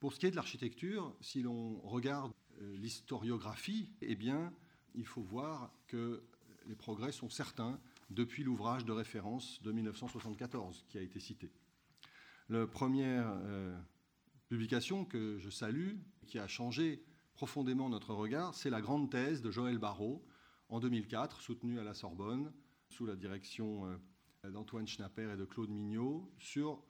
[0.00, 4.52] Pour ce qui est de l'architecture, si l'on regarde euh, l'historiographie, eh bien,
[4.94, 6.22] il faut voir que
[6.66, 7.80] les progrès sont certains
[8.10, 11.50] depuis l'ouvrage de référence de 1974 qui a été cité.
[12.48, 13.76] La première euh,
[14.48, 17.02] publication que je salue, qui a changé
[17.34, 20.24] profondément notre regard, c'est la grande thèse de Joël Barrault
[20.68, 22.52] en 2004, soutenue à la Sorbonne,
[22.88, 23.86] sous la direction
[24.44, 26.82] euh, d'Antoine Schnapper et de Claude Mignot, sur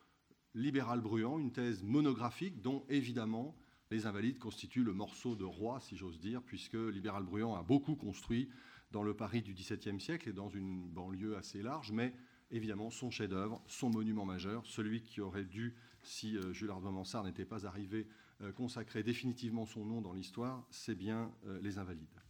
[0.59, 3.54] Libéral Bruant, une thèse monographique dont évidemment
[3.93, 7.94] les Invalides constituent le morceau de roi, si j'ose dire, puisque Libéral Bruant a beaucoup
[7.94, 8.48] construit
[8.90, 12.12] dans le Paris du XVIIe siècle et dans une banlieue assez large, mais
[12.50, 17.22] évidemment son chef-d'œuvre, son monument majeur, celui qui aurait dû, si euh, Jules Ardouin Mansart
[17.22, 18.09] n'était pas arrivé,
[18.40, 22.20] euh, consacrer définitivement son nom dans l'histoire, c'est bien euh, Les Invalides.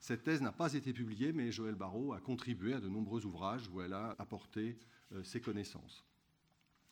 [0.00, 3.68] Cette thèse n'a pas été publiée, mais Joël Barrault a contribué à de nombreux ouvrages
[3.72, 4.78] où elle a apporté
[5.22, 6.09] ses connaissances.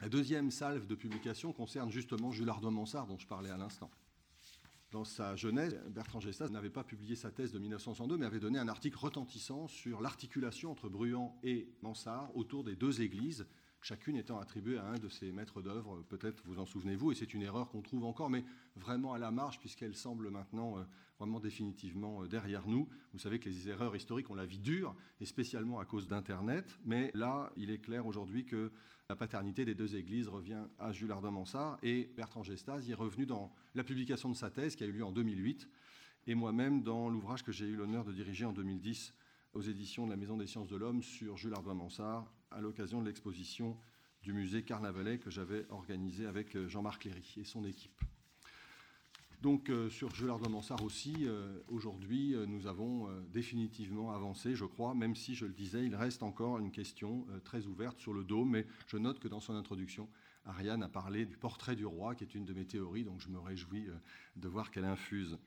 [0.00, 3.90] La deuxième salve de publication concerne justement Jules Ardouin Mansart, dont je parlais à l'instant.
[4.92, 8.60] Dans sa jeunesse, Bertrand Gestas n'avait pas publié sa thèse de 1902, mais avait donné
[8.60, 13.46] un article retentissant sur l'articulation entre Bruant et Mansart autour des deux églises,
[13.80, 17.32] chacune étant attribuée à un de ses maîtres d'œuvre, peut-être vous en souvenez-vous, et c'est
[17.34, 18.44] une erreur qu'on trouve encore, mais
[18.76, 20.82] vraiment à la marge, puisqu'elle semble maintenant euh,
[21.18, 22.88] vraiment définitivement euh, derrière nous.
[23.12, 26.78] Vous savez que les erreurs historiques ont la vie dure, et spécialement à cause d'Internet,
[26.84, 28.72] mais là, il est clair aujourd'hui que
[29.08, 33.26] la paternité des deux églises revient à Jules Ardin-Mansart, et Bertrand Gestas y est revenu
[33.26, 35.68] dans la publication de sa thèse qui a eu lieu en 2008,
[36.26, 39.14] et moi-même dans l'ouvrage que j'ai eu l'honneur de diriger en 2010
[39.54, 43.06] aux éditions de la Maison des sciences de l'homme sur Jules Ardouin-Mansart à l'occasion de
[43.06, 43.76] l'exposition
[44.22, 48.00] du musée Carnavalet que j'avais organisé avec euh, Jean-Marc Léry et son équipe.
[49.42, 55.14] Donc euh, sur Jules Ardouin-Mansart aussi, euh, aujourd'hui, nous avons définitivement avancé, je crois, même
[55.14, 58.66] si, je le disais, il reste encore une question très ouverte sur le dôme, mais
[58.86, 60.08] je note que dans son introduction,
[60.44, 63.28] Ariane a parlé du portrait du roi, qui est une de mes théories, donc je
[63.28, 63.86] me réjouis
[64.36, 65.38] de voir qu'elle infuse.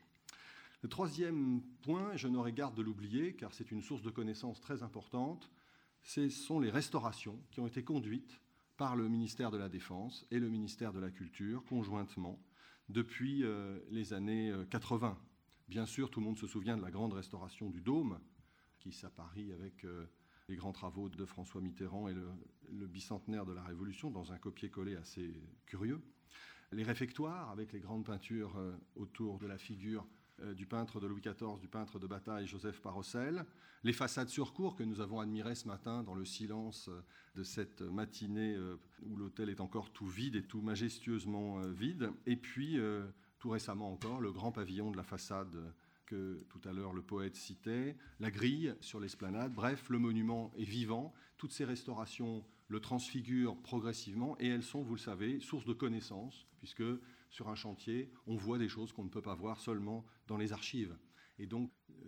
[0.82, 4.82] Le troisième point, je n'aurais garde de l'oublier, car c'est une source de connaissances très
[4.82, 5.50] importante,
[6.02, 8.40] ce sont les restaurations qui ont été conduites
[8.76, 12.42] par le ministère de la Défense et le ministère de la Culture conjointement
[12.88, 15.08] depuis euh, les années 80.
[15.08, 15.28] Euh,
[15.68, 18.20] Bien sûr, tout le monde se souvient de la grande restauration du Dôme,
[18.80, 20.06] qui s'apparie avec euh,
[20.48, 24.96] les grands travaux de François Mitterrand et le, bicentenaire de la Révolution, dans un copier-coller
[24.96, 25.32] assez
[25.64, 26.02] curieux.
[26.72, 28.60] Les réfectoires, avec les grandes peintures
[28.96, 30.06] autour de la figure
[30.54, 33.44] du peintre de Louis XIV, du peintre de bataille Joseph Parocel,
[33.84, 37.02] les façades sur cour que nous avons admirées ce matin dans le silence euh,
[37.34, 42.36] de cette matinée euh, où l'hôtel est encore tout vide et tout majestueusement vide, et
[42.36, 42.78] puis
[43.38, 45.56] tout récemment encore le grand pavillon de la façade
[46.06, 50.64] que tout à l'heure le poète citait, la grille sur l'esplanade, bref, le monument est
[50.64, 55.72] vivant, toutes ces restaurations le transfigurent progressivement et elles sont, vous le savez, source de
[55.72, 56.82] connaissances, puisque
[57.32, 60.52] sur un chantier, on voit des choses qu'on ne peut pas voir seulement dans les
[60.52, 60.94] archives.
[61.38, 62.04] Et donc, euh,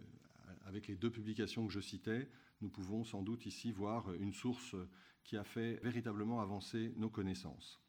[0.67, 2.29] avec les deux publications que je citais,
[2.61, 4.77] nous pouvons sans doute ici voir une source
[5.25, 7.81] qui a fait véritablement avancer nos connaissances.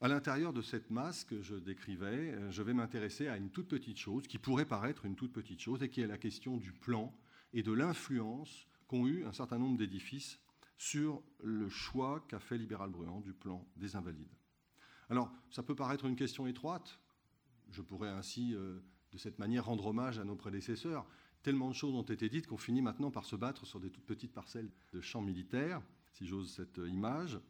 [0.00, 3.68] À l'intérieur de cette masse que je décrivais, euh, je vais m'intéresser à une toute
[3.68, 6.72] petite chose qui pourrait paraître une toute petite chose et qui est la question du
[6.72, 7.14] plan
[7.52, 10.40] et de l'influence qu'ont eu un certain nombre d'édifices
[10.78, 14.39] sur le choix qu'a fait Libéral Bruant du plan des Invalides.
[15.10, 17.00] Alors, ça peut paraître une question étroite.
[17.72, 18.78] Je pourrais ainsi, euh,
[19.10, 21.04] de cette manière, rendre hommage à nos prédécesseurs.
[21.42, 24.06] Tellement de choses ont été dites qu'on finit maintenant par se battre sur des toutes
[24.06, 25.82] petites parcelles de champs militaires,
[26.12, 27.40] si j'ose cette image.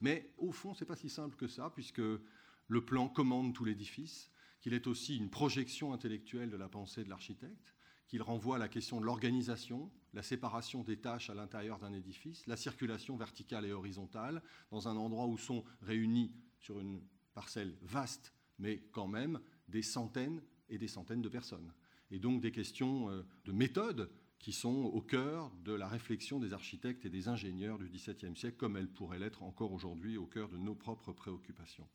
[0.00, 3.64] Mais au fond, ce n'est pas si simple que ça, puisque le plan commande tout
[3.64, 4.28] l'édifice,
[4.60, 7.74] qu'il est aussi une projection intellectuelle de la pensée de l'architecte,
[8.08, 12.46] qu'il renvoie à la question de l'organisation, la séparation des tâches à l'intérieur d'un édifice,
[12.48, 16.32] la circulation verticale et horizontale, dans un endroit où sont réunis
[16.62, 17.02] sur une
[17.34, 21.72] parcelle vaste, mais quand même des centaines et des centaines de personnes.
[22.10, 26.52] Et donc des questions euh, de méthode qui sont au cœur de la réflexion des
[26.52, 30.48] architectes et des ingénieurs du XVIIe siècle, comme elles pourraient l'être encore aujourd'hui au cœur
[30.48, 31.88] de nos propres préoccupations.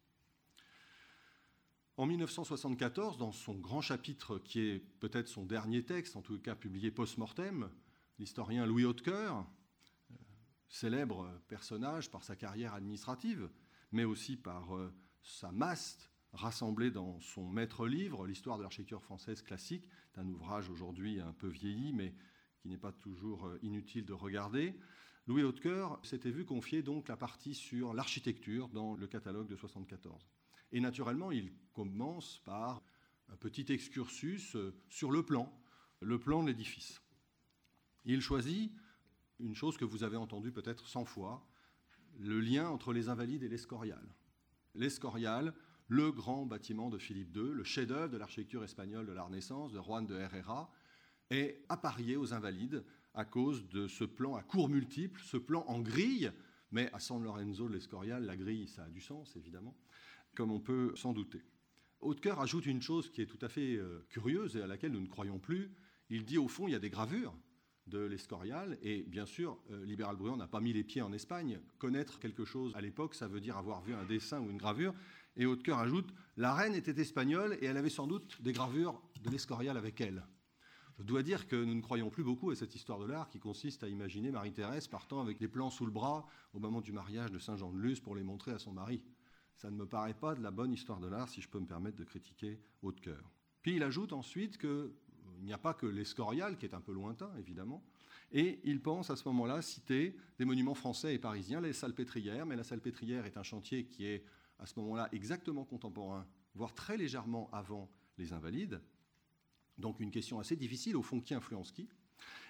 [1.97, 6.55] En 1974, dans son grand chapitre qui est peut-être son dernier texte, en tout cas
[6.55, 7.69] publié post-mortem,
[8.19, 9.45] l'historien Louis Hautecoeur,
[10.11, 10.15] euh,
[10.69, 13.49] célèbre personnage par sa carrière administrative,
[13.91, 19.41] mais aussi par euh, sa masse rassemblée dans son maître livre, L'histoire de l'architecture française
[19.41, 22.13] classique, un ouvrage aujourd'hui un peu vieilli, mais
[22.59, 24.77] qui n'est pas toujours euh, inutile de regarder.
[25.27, 30.25] Louis Hautecoeur s'était vu confier donc la partie sur l'architecture dans le catalogue de 74.
[30.71, 32.81] Et naturellement, il commence par
[33.29, 35.51] un petit excursus euh, sur le plan,
[36.01, 37.01] le plan de l'édifice.
[38.05, 38.71] Il choisit
[39.39, 41.45] une chose que vous avez entendue peut-être cent fois,
[42.19, 44.03] le lien entre les invalides et l'escorial.
[44.75, 45.53] L'escorial,
[45.87, 49.79] le grand bâtiment de Philippe II, le chef-d'œuvre de l'architecture espagnole de la Renaissance, de
[49.79, 50.71] Juan de Herrera,
[51.29, 52.83] est apparié aux Invalides
[53.13, 56.31] à cause de ce plan à cours multiples, ce plan en grille,
[56.71, 59.75] mais à San Lorenzo de l'Escorial, la grille, ça a du sens, évidemment,
[60.35, 61.41] comme on peut s'en douter.
[61.99, 65.01] Hautecoeur ajoute une chose qui est tout à fait euh, curieuse et à laquelle nous
[65.01, 65.71] ne croyons plus.
[66.09, 67.35] Il dit au fond, il y a des gravures
[67.87, 71.59] de l'Escorial, et bien sûr, euh, Libéral Bruand n'a pas mis les pieds en Espagne.
[71.79, 74.93] Connaître quelque chose à l'époque, ça veut dire avoir vu un dessin ou une gravure.
[75.35, 79.29] Et Hautecoeur ajoute, la reine était espagnole et elle avait sans doute des gravures de
[79.29, 80.23] l'Escorial avec elle.
[80.99, 83.39] Je dois dire que nous ne croyons plus beaucoup à cette histoire de l'art qui
[83.39, 87.31] consiste à imaginer Marie-Thérèse partant avec des plans sous le bras au moment du mariage
[87.31, 89.03] de Saint-Jean de Luz pour les montrer à son mari.
[89.55, 91.67] Ça ne me paraît pas de la bonne histoire de l'art, si je peux me
[91.67, 93.31] permettre de critiquer Hautecoeur.
[93.61, 94.57] Puis il ajoute ensuite
[95.37, 97.83] qu'il n'y a pas que l'Escorial, qui est un peu lointain, évidemment,
[98.31, 102.55] et il pense à ce moment-là citer des monuments français et parisiens, les salpêtrières, mais
[102.55, 104.25] la salpêtrière est un chantier qui est
[104.59, 108.81] à ce moment-là exactement contemporain, voire très légèrement avant les Invalides.
[109.77, 111.87] Donc une question assez difficile, au fond, qui influence qui?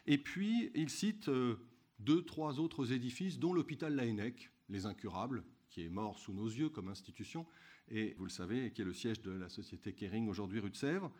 [0.05, 1.57] Et puis il cite euh,
[1.99, 6.69] deux, trois autres édifices, dont l'hôpital Laennec, les Incurables, qui est mort sous nos yeux
[6.69, 7.45] comme institution,
[7.89, 10.75] et vous le savez, qui est le siège de la société Kering, aujourd'hui rue de
[10.75, 11.11] Sèvres,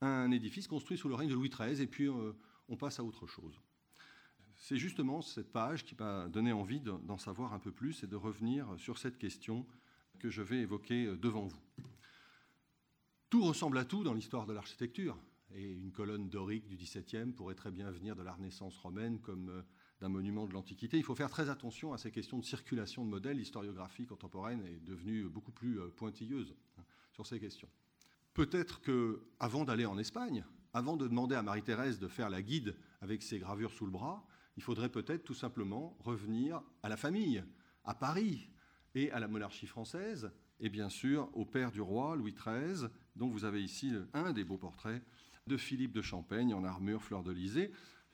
[0.00, 2.32] un édifice construit sous le règne de Louis XIII, et puis euh,
[2.68, 3.60] on passe à autre chose.
[4.56, 8.16] C'est justement cette page qui m'a donné envie d'en savoir un peu plus et de
[8.16, 9.66] revenir sur cette question
[10.18, 11.60] que je vais évoquer euh, devant vous.
[13.30, 15.18] Tout ressemble à tout dans l'histoire de l'architecture,
[15.54, 19.48] et une colonne dorique du XVIIe pourrait très bien venir de la Renaissance romaine comme
[19.48, 19.62] euh,
[20.00, 20.98] d'un monument de l'Antiquité.
[20.98, 23.38] Il faut faire très attention à ces questions de circulation de modèles.
[23.38, 26.82] L'historiographie contemporaine est devenue beaucoup plus pointilleuse hein,
[27.12, 27.68] sur ces questions.
[28.36, 30.44] Peut-être que, avant d'aller en Espagne,
[30.74, 34.26] avant de demander à Marie-Thérèse de faire la guide avec ses gravures sous le bras,
[34.58, 37.42] il faudrait peut-être tout simplement revenir à la famille,
[37.84, 38.50] à Paris
[38.94, 40.30] et à la monarchie française,
[40.60, 44.44] et bien sûr au père du roi, Louis XIII, dont vous avez ici un des
[44.44, 45.02] beaux portraits
[45.46, 47.34] de Philippe de Champaigne en armure fleur de.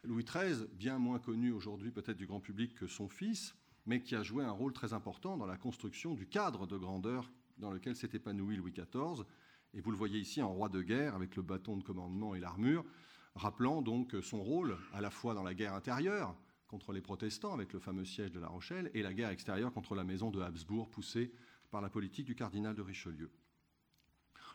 [0.04, 4.14] Louis XIII, bien moins connu aujourd'hui peut-être du grand public que son fils, mais qui
[4.14, 7.28] a joué un rôle très important dans la construction du cadre de grandeur
[7.58, 9.25] dans lequel s'est épanoui Louis XIV.
[9.74, 12.40] Et vous le voyez ici en roi de guerre avec le bâton de commandement et
[12.40, 12.84] l'armure,
[13.34, 16.36] rappelant donc son rôle à la fois dans la guerre intérieure
[16.66, 19.94] contre les protestants avec le fameux siège de La Rochelle et la guerre extérieure contre
[19.94, 21.32] la maison de Habsbourg poussée
[21.70, 23.30] par la politique du cardinal de Richelieu.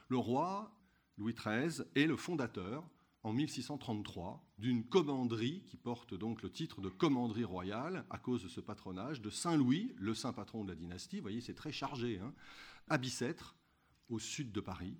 [0.07, 0.71] Le roi,
[1.17, 2.87] Louis XIII, est le fondateur
[3.23, 8.47] en 1633 d'une commanderie qui porte donc le titre de commanderie royale à cause de
[8.47, 11.17] ce patronage de Saint Louis, le saint patron de la dynastie.
[11.17, 12.33] Vous voyez, c'est très chargé, hein,
[12.87, 13.55] à Bicêtre,
[14.09, 14.97] au sud de Paris.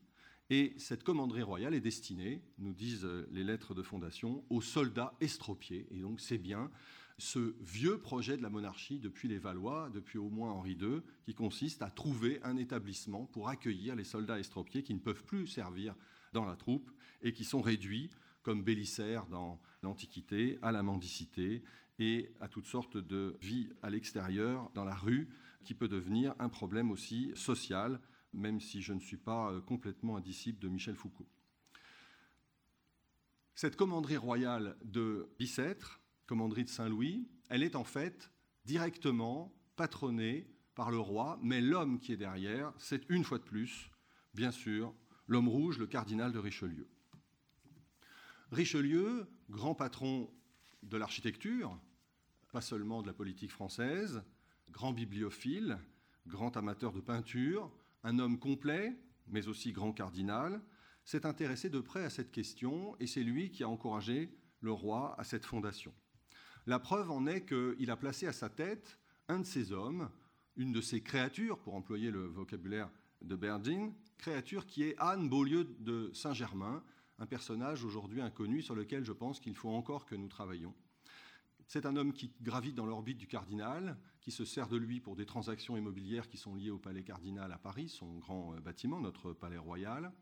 [0.50, 5.14] Et cette commanderie royale est destinée, nous disent euh, les lettres de fondation, aux soldats
[5.20, 5.88] estropiés.
[5.92, 6.72] Et donc c'est bien
[7.18, 11.34] ce vieux projet de la monarchie depuis les Valois, depuis au moins Henri II, qui
[11.34, 15.96] consiste à trouver un établissement pour accueillir les soldats estropiés qui ne peuvent plus servir
[16.34, 16.92] dans la troupe
[17.22, 18.10] et qui sont réduits,
[18.44, 21.64] comme Bélissaire dans l'Antiquité, à la mendicité
[22.00, 25.28] et à toutes sortes de vie à l'extérieur, dans la rue,
[25.64, 28.00] qui peut devenir un problème aussi social,
[28.38, 31.28] même si je ne suis pas euh, complètement un disciple de Michel Foucault.
[33.56, 38.32] Cette commanderie royale de Bicêtre, commanderie de Saint-Louis, elle est en fait
[38.66, 43.90] directement patronnée par le roi, mais l'homme qui est derrière, c'est une fois de plus,
[44.36, 44.94] bien sûr,
[45.28, 46.88] l'homme rouge, le cardinal de Richelieu.
[48.52, 50.30] Richelieu, grand patron
[50.84, 51.78] de l'architecture,
[52.52, 54.24] pas seulement de la politique française,
[54.70, 55.80] grand bibliophile,
[56.28, 57.72] grand amateur de peinture,
[58.08, 58.98] un homme complet,
[59.28, 60.62] mais aussi grand cardinal,
[61.04, 65.14] s'est intéressé de près à cette question et c'est lui qui a encouragé le roi
[65.20, 65.94] à cette fondation.
[66.66, 68.98] La preuve en est qu'il a placé à sa tête
[69.28, 70.10] un de ses hommes,
[70.56, 72.90] une de ses créatures, pour employer le vocabulaire
[73.22, 76.84] de Berdin, créature qui est Anne Beaulieu de Saint-Germain,
[77.20, 80.74] un personnage aujourd'hui inconnu sur lequel je pense qu'il faut encore que nous travaillions.
[81.68, 85.18] C'est un homme qui gravite dans l'orbite du cardinal, qui se sert de lui pour
[85.18, 89.02] des transactions immobilières qui sont liées au palais cardinal à Paris, son grand euh, bâtiment,
[89.02, 90.14] notre palais royal.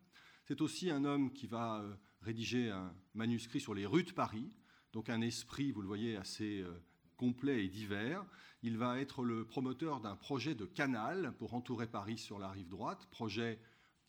[0.45, 4.51] C'est aussi un homme qui va euh, rédiger un manuscrit sur les rues de Paris,
[4.91, 6.83] donc un esprit, vous le voyez, assez euh,
[7.15, 8.25] complet et divers.
[8.63, 12.69] Il va être le promoteur d'un projet de canal pour entourer Paris sur la rive
[12.69, 13.59] droite, projet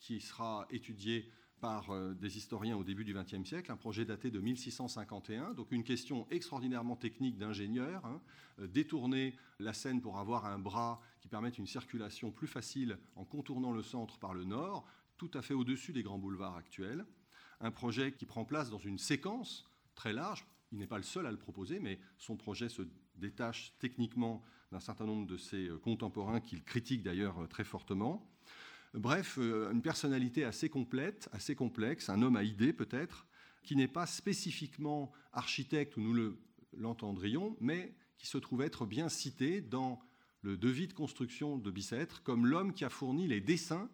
[0.01, 4.31] qui sera étudié par euh, des historiens au début du XXe siècle, un projet daté
[4.31, 8.21] de 1651, donc une question extraordinairement technique d'ingénieur, hein,
[8.61, 13.25] euh, détourner la Seine pour avoir un bras qui permette une circulation plus facile en
[13.25, 14.87] contournant le centre par le nord,
[15.17, 17.07] tout à fait au-dessus des grands boulevards actuels,
[17.61, 21.27] un projet qui prend place dans une séquence très large, il n'est pas le seul
[21.27, 22.83] à le proposer, mais son projet se
[23.15, 28.29] détache techniquement d'un certain nombre de ses euh, contemporains qu'il critique d'ailleurs très fortement.
[28.97, 33.27] Bref, euh, une personnalité assez complète, assez complexe, un homme à idées peut-être,
[33.63, 36.35] qui n'est pas spécifiquement architecte où nous
[36.79, 40.01] l'entendrions, mais qui se trouve être bien cité dans
[40.41, 43.91] le devis de construction de Bicêtre comme l'homme qui a fourni les dessins,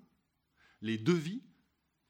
[0.83, 1.43] les devis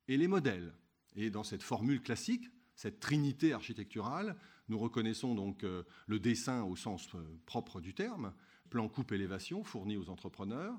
[0.08, 0.74] et les modèles.
[1.16, 2.44] Et dans cette formule classique,
[2.74, 4.36] cette trinité architecturale,
[4.68, 8.34] nous reconnaissons donc euh, le dessin au sens euh, propre du terme,
[8.68, 10.78] plan coupe élévation fourni aux entrepreneurs,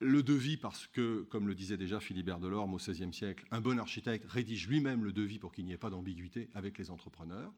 [0.00, 3.78] le devis parce que, comme le disait déjà Philibert Delorme au XVIe siècle, un bon
[3.78, 7.52] architecte rédige lui-même le devis pour qu'il n'y ait pas d'ambiguïté avec les entrepreneurs.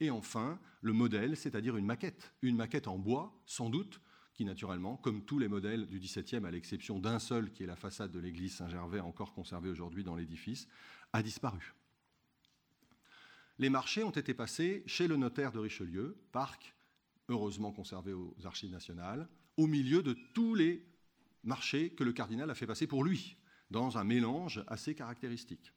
[0.00, 4.00] Et enfin, le modèle, c'est-à-dire une maquette, une maquette en bois, sans doute,
[4.34, 7.76] qui naturellement, comme tous les modèles du XVIIe, à l'exception d'un seul qui est la
[7.76, 10.68] façade de l'église Saint-Gervais, encore conservée aujourd'hui dans l'édifice,
[11.12, 11.74] a disparu.
[13.58, 16.74] Les marchés ont été passés chez le notaire de Richelieu, parc
[17.28, 20.89] heureusement conservé aux archives nationales, au milieu de tous les
[21.44, 23.36] marché que le cardinal a fait passer pour lui,
[23.70, 25.72] dans un mélange assez caractéristique.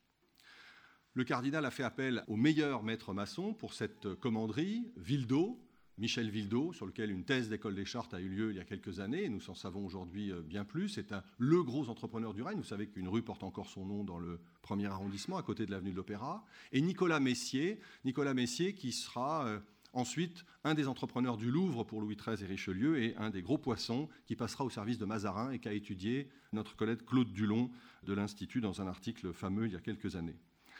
[1.13, 5.59] Le cardinal a fait appel au meilleur maître maçon pour cette commanderie, Vildo,
[5.99, 8.63] Michel Vildo, sur lequel une thèse d'école des chartes a eu lieu il y a
[8.63, 10.89] quelques années, et nous en savons aujourd'hui euh, bien plus.
[10.89, 12.55] C'est le gros entrepreneur du Rhin.
[12.55, 15.71] Vous savez qu'une rue porte encore son nom dans le premier arrondissement, à côté de
[15.71, 16.43] l'avenue de l'Opéra.
[16.71, 19.59] Et Nicolas Messier, Nicolas Messier qui sera euh,
[19.93, 23.59] Ensuite, un des entrepreneurs du Louvre pour Louis XIII et Richelieu et un des gros
[23.59, 27.69] poissons qui passera au service de Mazarin et qu'a étudié notre collègue Claude Dulon
[28.01, 30.35] de l'Institut dans un article fameux il y a quelques années.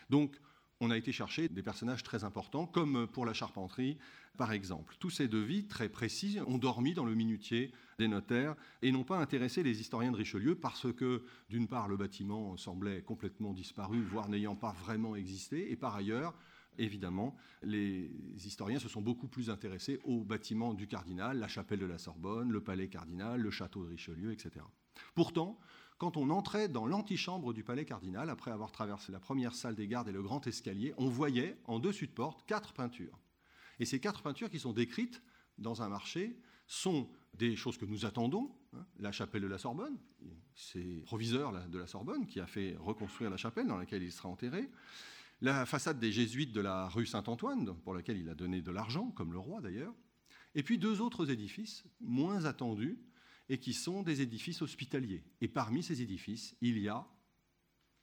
[0.09, 0.39] Donc,
[0.79, 3.99] on a été chercher des personnages très importants, comme pour la charpenterie,
[4.35, 4.95] par exemple.
[4.99, 9.19] Tous ces devis très précis ont dormi dans le minutier des notaires et n'ont pas
[9.19, 14.27] intéressé les historiens de Richelieu parce que, d'une part, le bâtiment semblait complètement disparu, voire
[14.27, 16.33] n'ayant pas vraiment existé, et par ailleurs,
[16.77, 18.11] évidemment, les
[18.45, 22.51] historiens se sont beaucoup plus intéressés aux bâtiments du cardinal, la chapelle de la Sorbonne,
[22.51, 24.65] le palais cardinal, le château de Richelieu, etc.
[25.15, 25.59] Pourtant,
[25.97, 29.87] quand on entrait dans l'antichambre du palais cardinal, après avoir traversé la première salle des
[29.87, 33.19] gardes et le grand escalier, on voyait en dessus de porte quatre peintures.
[33.79, 35.21] Et ces quatre peintures qui sont décrites
[35.57, 36.37] dans un marché
[36.67, 38.51] sont des choses que nous attendons.
[38.75, 38.85] Hein.
[38.99, 39.97] la chapelle de la Sorbonne,
[40.55, 44.29] c'est proviseur de la Sorbonne qui a fait reconstruire la chapelle dans laquelle il sera
[44.29, 44.67] enterré
[45.43, 49.11] la façade des jésuites de la rue Saint-Antoine, pour laquelle il a donné de l'argent,
[49.11, 49.93] comme le roi d'ailleurs,
[50.55, 52.97] et puis deux autres édifices moins attendus,
[53.49, 55.25] et qui sont des édifices hospitaliers.
[55.41, 57.05] Et parmi ces édifices, il y a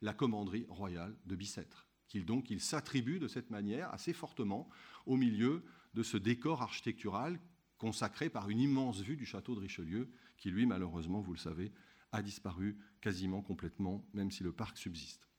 [0.02, 4.68] la commanderie royale de Bicêtre, qu'il donc il s'attribue de cette manière assez fortement
[5.06, 7.40] au milieu de ce décor architectural
[7.78, 11.72] consacré par une immense vue du château de Richelieu, qui lui, malheureusement, vous le savez,
[12.12, 15.29] a disparu quasiment complètement, même si le parc subsiste.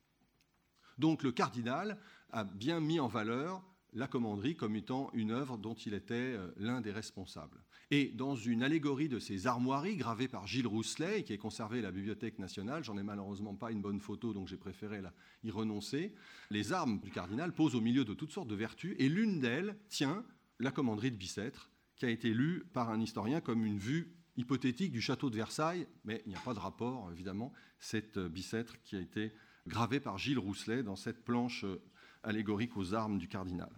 [1.02, 1.98] Donc le cardinal
[2.30, 6.52] a bien mis en valeur la commanderie comme étant une œuvre dont il était euh,
[6.58, 7.64] l'un des responsables.
[7.90, 11.82] Et dans une allégorie de ces armoiries gravées par Gilles Rousselet, qui est conservée à
[11.82, 15.02] la Bibliothèque nationale, j'en ai malheureusement pas une bonne photo, donc j'ai préféré
[15.44, 16.14] y renoncer,
[16.52, 19.76] les armes du cardinal posent au milieu de toutes sortes de vertus, et l'une d'elles
[19.90, 20.24] tient
[20.60, 24.92] la commanderie de Bicêtre, qui a été lue par un historien comme une vue hypothétique
[24.92, 28.80] du château de Versailles, mais il n'y a pas de rapport, évidemment, cette euh, Bicêtre
[28.84, 29.34] qui a été
[29.68, 31.82] gravé par Gilles Rousselet dans cette planche euh,
[32.24, 33.72] allégorique aux armes du cardinal.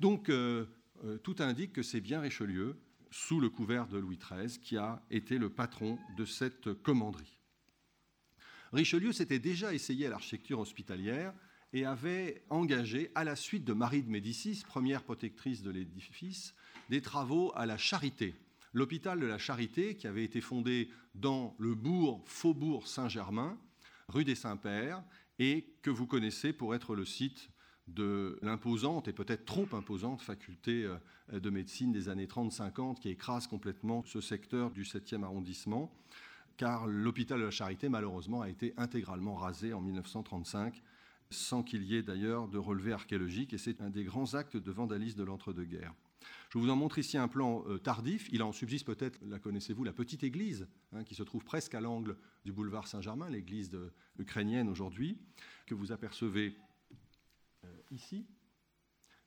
[0.00, 0.66] Donc, euh,
[1.04, 2.78] euh, tout indique que c'est bien Richelieu,
[3.10, 7.38] sous le couvert de Louis XIII, qui a été le patron de cette commanderie.
[8.72, 11.32] Richelieu s'était déjà essayé à l'architecture hospitalière
[11.72, 16.54] et avait engagé, à la suite de Marie de Médicis, première protectrice de l'édifice,
[16.90, 18.34] des travaux à la Charité,
[18.72, 23.58] l'hôpital de la Charité qui avait été fondé dans le bourg Faubourg Saint-Germain
[24.08, 25.02] rue des Saints-Pères,
[25.38, 27.50] et que vous connaissez pour être le site
[27.86, 33.46] de l'imposante et peut-être trop imposante faculté euh, de médecine des années 30-50 qui écrase
[33.46, 35.90] complètement ce secteur du 7e arrondissement,
[36.56, 40.82] car l'hôpital de la Charité, malheureusement, a été intégralement rasé en 1935,
[41.30, 44.70] sans qu'il y ait d'ailleurs de relevé archéologique, et c'est un des grands actes de
[44.70, 45.94] vandalisme de l'entre-deux-guerres.
[46.50, 48.28] Je vous en montre ici un plan euh, tardif.
[48.32, 51.80] Il en subsiste peut-être, la connaissez-vous, la petite église hein, qui se trouve presque à
[51.80, 53.70] l'angle du boulevard Saint-Germain, l'église
[54.18, 55.18] ukrainienne aujourd'hui,
[55.66, 56.56] que vous apercevez
[57.64, 58.26] euh, ici.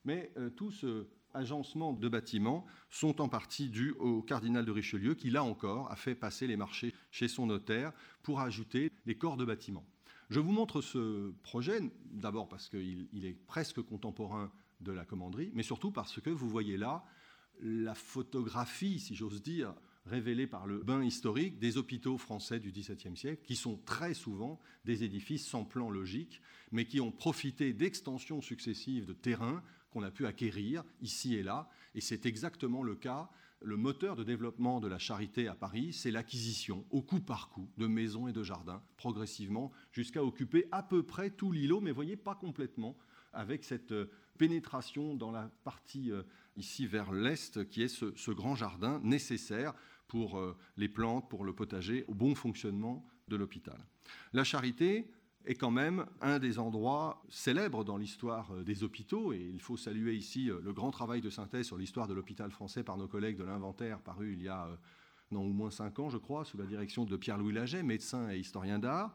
[0.04, 5.14] Mais euh, tout ce agencement de bâtiments sont en partie dus au cardinal de Richelieu
[5.14, 9.36] qui, là encore, a fait passer les marchés chez son notaire pour ajouter les corps
[9.36, 9.86] de bâtiments.
[10.28, 11.80] Je vous montre ce projet,
[12.10, 14.50] d'abord parce qu'il est presque contemporain
[14.82, 17.04] de la commanderie, mais surtout parce que vous voyez là
[17.60, 19.74] la photographie, si j'ose dire,
[20.06, 24.60] révélée par le bain historique des hôpitaux français du XVIIe siècle, qui sont très souvent
[24.84, 30.10] des édifices sans plan logique, mais qui ont profité d'extensions successives de terrains qu'on a
[30.10, 31.68] pu acquérir ici et là.
[31.94, 33.30] Et c'est exactement le cas
[33.64, 37.68] le moteur de développement de la charité à Paris, c'est l'acquisition, au coup par coup,
[37.78, 42.16] de maisons et de jardins, progressivement, jusqu'à occuper à peu près tout l'îlot, mais voyez,
[42.16, 42.96] pas complètement,
[43.32, 46.22] avec cette euh, pénétration dans la partie euh,
[46.56, 49.74] ici vers l'est, qui est ce, grand jardin nécessaire
[50.08, 53.78] pour euh, les plantes, pour le potager, au bon fonctionnement de l'hôpital.
[54.32, 55.10] La charité,
[55.44, 59.32] est quand même un des endroits célèbres dans l'histoire euh, des hôpitaux.
[59.32, 62.84] Et il faut saluer ici le grand travail de synthèse sur l'histoire de l'hôpital français
[62.84, 64.68] par nos collègues de l'Inventaire, paru il y a
[65.32, 68.38] non, au moins cinq ans, je crois, sous la direction de Pierre-Louis Laget, médecin et
[68.38, 69.14] historien d'art,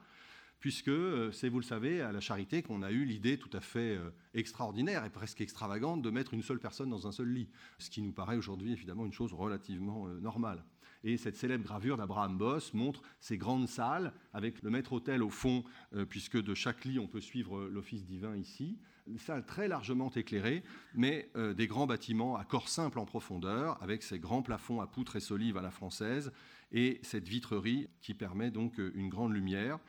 [0.60, 0.92] puisque
[1.32, 3.98] c'est, vous le savez, à la Charité qu'on a eu l'idée tout à fait
[4.34, 8.02] extraordinaire et presque extravagante de mettre une seule personne dans un seul lit, ce qui
[8.02, 10.64] nous paraît aujourd'hui évidemment une chose relativement normale.
[11.04, 15.64] Et cette célèbre gravure d'Abraham Boss montre ces grandes salles avec le maître-autel au fond,
[15.94, 18.78] euh, puisque de chaque lit on peut suivre euh, l'office divin ici.
[19.08, 23.82] Une salle très largement éclairée, mais euh, des grands bâtiments à corps simple en profondeur,
[23.82, 26.32] avec ces grands plafonds à poutres et solives à la française,
[26.72, 29.80] et cette vitrerie qui permet donc une grande lumière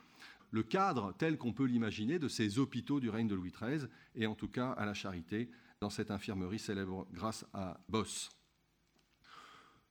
[0.50, 4.26] le cadre tel qu'on peut l'imaginer de ces hôpitaux du règne de Louis XIII, et
[4.26, 5.50] en tout cas à la Charité,
[5.81, 8.31] dans cette infirmerie célèbre grâce à Boss.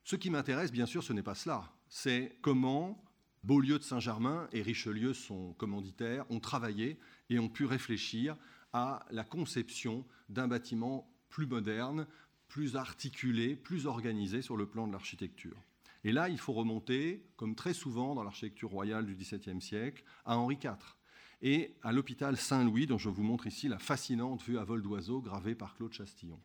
[0.04, 1.72] Ce qui m'intéresse, bien sûr, ce n'est pas cela.
[1.88, 3.02] C'est comment
[3.44, 6.98] Beaulieu de Saint-Germain et Richelieu, son commanditaire, ont travaillé
[7.30, 8.36] et ont pu réfléchir
[8.72, 12.06] à la conception d'un bâtiment plus moderne,
[12.48, 15.62] plus articulé, plus organisé sur le plan de l'architecture.
[16.08, 20.38] Et là, il faut remonter, comme très souvent dans l'architecture royale du XVIIe siècle, à
[20.38, 20.96] Henri IV
[21.42, 25.20] et à l'hôpital Saint-Louis, dont je vous montre ici la fascinante vue à vol d'oiseau
[25.20, 26.40] gravée par Claude Chastillon.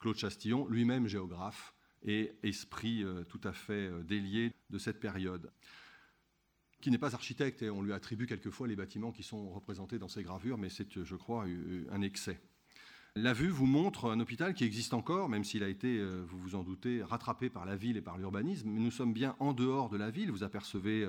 [0.00, 5.52] Claude Chastillon, lui-même géographe, et esprit euh, tout à fait euh, délié de cette période
[6.80, 10.08] qui n'est pas architecte et on lui attribue quelquefois les bâtiments qui sont représentés dans
[10.08, 11.46] ces gravures, mais c'est, je crois,
[11.92, 12.40] un excès.
[13.16, 16.38] La vue vous montre un hôpital qui existe encore, même s'il a été, euh, vous
[16.38, 18.68] vous en doutez, rattrapé par la ville et par l'urbanisme.
[18.68, 20.32] Mais nous sommes bien en dehors de la ville.
[20.32, 21.08] Vous apercevez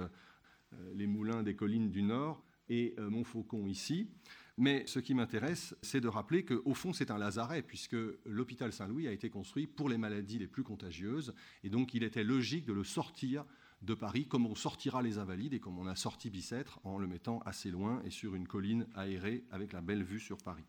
[0.93, 4.09] les moulins des collines du Nord et Montfaucon ici.
[4.57, 9.07] Mais ce qui m'intéresse, c'est de rappeler qu'au fond, c'est un lazaret, puisque l'hôpital Saint-Louis
[9.07, 12.73] a été construit pour les maladies les plus contagieuses, et donc il était logique de
[12.73, 13.45] le sortir
[13.81, 17.07] de Paris, comme on sortira les invalides et comme on a sorti Bicêtre en le
[17.07, 20.65] mettant assez loin et sur une colline aérée avec la belle vue sur Paris.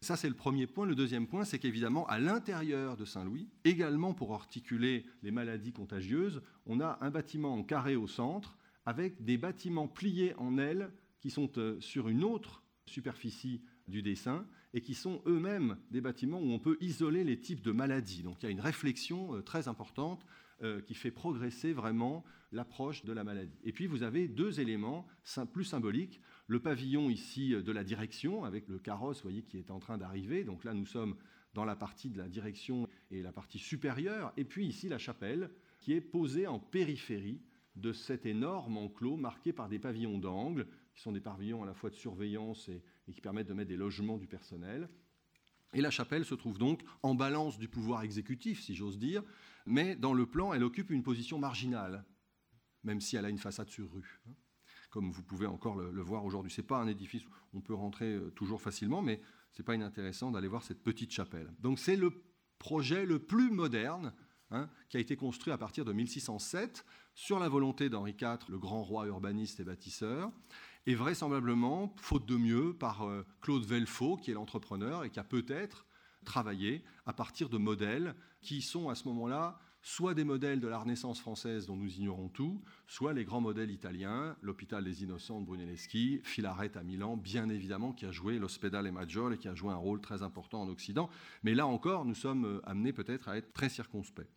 [0.00, 0.86] Ça, c'est le premier point.
[0.86, 6.40] Le deuxième point, c'est qu'évidemment, à l'intérieur de Saint-Louis, également pour articuler les maladies contagieuses,
[6.66, 8.56] on a un bâtiment en carré au centre
[8.86, 14.46] avec des bâtiments pliés en ailes qui sont euh, sur une autre superficie du dessin
[14.72, 18.22] et qui sont eux-mêmes des bâtiments où on peut isoler les types de maladies.
[18.22, 20.24] Donc il y a une réflexion euh, très importante
[20.62, 23.58] euh, qui fait progresser vraiment l'approche de la maladie.
[23.64, 25.06] Et puis vous avez deux éléments
[25.52, 26.20] plus symboliques.
[26.48, 30.44] Le pavillon ici de la direction avec le carrosse, voyez, qui est en train d'arriver.
[30.44, 31.14] Donc là nous sommes
[31.52, 34.32] dans la partie de la direction et la partie supérieure.
[34.38, 37.42] Et puis ici la chapelle qui est posée en périphérie
[37.76, 41.74] de cet énorme enclos marqué par des pavillons d'angle qui sont des pavillons à la
[41.74, 42.82] fois de surveillance et,
[43.12, 44.88] qui permettent de mettre des logements du personnel.
[45.74, 49.22] Et la chapelle se trouve donc en balance du pouvoir exécutif, si j'ose dire,
[49.66, 52.04] mais dans le plan, elle occupe une position marginale,
[52.84, 54.32] même si elle a une façade sur rue, hein,
[54.90, 56.50] comme vous pouvez encore le, voir aujourd'hui.
[56.50, 59.20] Ce n'est pas un édifice où on peut rentrer euh, toujours facilement, mais
[59.52, 61.52] ce n'est pas inintéressant d'aller voir cette petite chapelle.
[61.60, 62.12] Donc c'est le
[62.58, 64.12] projet le plus moderne
[64.50, 68.58] hein, qui a été construit à partir de 1607 sur la volonté d'Henri IV, le
[68.58, 70.30] grand roi urbaniste et bâtisseur,
[70.86, 75.24] et vraisemblablement, faute de mieux, par euh, Claude Velfaux, qui est l'entrepreneur et qui a
[75.24, 75.84] peut-être
[76.24, 80.78] travaillé à partir de modèles qui sont à ce moment-là soit des modèles de la
[80.78, 85.46] Renaissance française dont nous ignorons tout, soit les grands modèles italiens, l'hôpital des Innocents de
[85.46, 89.72] Brunelleschi, Filaret à Milan, bien évidemment, qui a joué l'Ospedale Maggiore et qui a joué
[89.72, 91.08] un rôle très important en Occident.
[91.42, 94.28] Mais là encore, nous sommes euh, amenés peut-être à être très circonspects.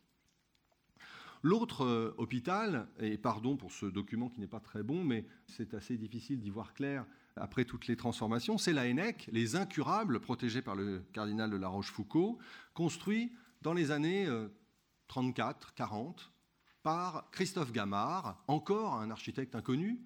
[1.42, 5.74] L'autre euh, hôpital, et pardon pour ce document qui n'est pas très bon, mais c'est
[5.74, 7.04] assez difficile d'y voir clair
[7.36, 11.68] après toutes les transformations, c'est la ENEC, les incurables, protégés par le cardinal de la
[11.68, 12.38] Rochefoucauld,
[12.72, 14.26] construit dans les années
[15.12, 16.32] 34, euh, 40,
[16.82, 20.00] par Christophe Gamard, encore un architecte inconnu,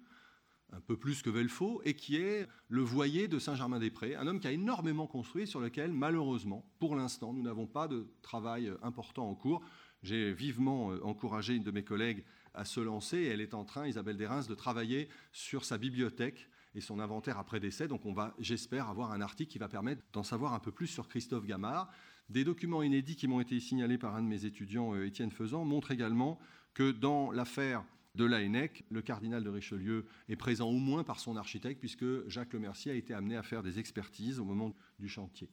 [0.73, 4.47] un peu plus que Velfaux, et qui est le voyer de Saint-Germain-des-Prés, un homme qui
[4.47, 9.33] a énormément construit, sur lequel, malheureusement, pour l'instant, nous n'avons pas de travail important en
[9.33, 9.63] cours.
[10.03, 13.23] J'ai vivement euh, encouragé une de mes collègues à se lancer.
[13.23, 17.59] elle est en train, Isabelle Derins, de travailler sur sa bibliothèque et son inventaire après
[17.59, 17.87] décès.
[17.87, 20.87] Donc on va, j'espère, avoir un article qui va permettre d'en savoir un peu plus
[20.87, 21.91] sur Christophe Gamard.
[22.29, 25.65] Des documents inédits qui m'ont été signalés par un de mes étudiants, euh, Étienne Faisan,
[25.65, 26.39] montrent également
[26.73, 27.83] que dans l'affaire
[28.15, 32.53] de l'ANEC, le cardinal de Richelieu est présent au moins par son architecte, puisque Jacques
[32.53, 35.49] Lemercier a été amené à faire des expertises au moment du chantier.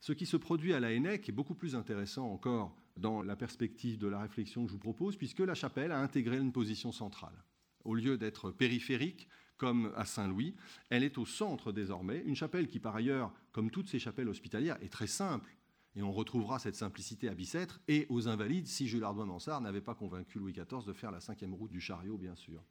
[0.00, 3.98] Ce qui se produit à la Hennec est beaucoup plus intéressant encore dans la perspective
[3.98, 7.44] de la réflexion que je vous propose, puisque la chapelle a intégré une position centrale.
[7.84, 10.54] Au lieu d'être périphérique, comme à Saint-Louis,
[10.90, 14.78] elle est au centre désormais, une chapelle qui par ailleurs, comme toutes ces chapelles hospitalières,
[14.82, 15.56] est très simple.
[15.94, 19.94] Et on retrouvera cette simplicité à Bicêtre et aux Invalides si Jules Ardoin-Mansart n'avait pas
[19.94, 22.62] convaincu Louis XIV de faire la cinquième route du chariot, bien sûr.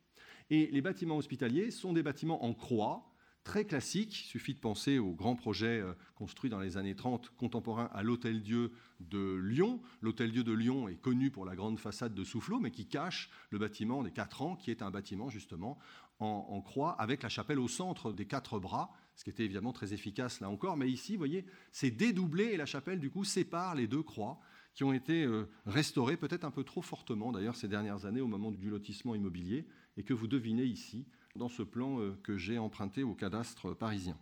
[0.49, 3.11] Et les bâtiments hospitaliers sont des bâtiments en croix,
[3.43, 4.25] très classiques.
[4.25, 8.03] Il suffit de penser aux grands projets euh, construits dans les années 30 contemporains à
[8.03, 9.81] l'Hôtel-Dieu de Lyon.
[10.01, 13.59] L'Hôtel-Dieu de Lyon est connu pour la grande façade de Soufflot, mais qui cache le
[13.59, 15.77] bâtiment des quatre ans, qui est un bâtiment justement
[16.21, 19.93] en, croix, avec la chapelle au centre des quatre bras, ce qui était évidemment très
[19.93, 20.77] efficace là encore.
[20.77, 24.39] Mais ici, vous voyez, c'est dédoublé et la chapelle, du coup, sépare les deux croix
[24.73, 28.27] qui ont été euh, restaurées peut-être un peu trop fortement, d'ailleurs, ces dernières années, au
[28.27, 29.65] moment du lotissement immobilier,
[29.97, 34.17] et que vous devinez ici dans ce plan euh, que j'ai emprunté au cadastre parisien.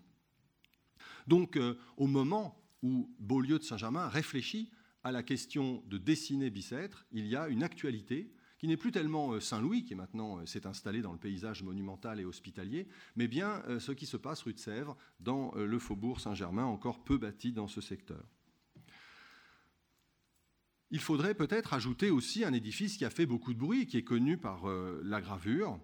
[1.27, 4.71] Donc, euh, au moment où Beaulieu de Saint-Germain réfléchit
[5.03, 9.33] à la question de dessiner Bicêtre, il y a une actualité qui n'est plus tellement
[9.33, 13.91] euh, Saint-Louis, qui maintenant s'est installé dans le paysage monumental et hospitalier, mais bien ce
[13.91, 17.81] qui se passe rue de Sèvres, dans le faubourg Saint-Germain, encore peu bâti dans ce
[17.81, 18.23] secteur.
[20.91, 24.03] Il faudrait peut-être ajouter aussi un édifice qui a fait beaucoup de bruit, qui est
[24.03, 25.79] connu par la gravure,